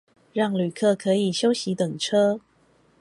[0.33, 2.41] 讓旅客可以休息等車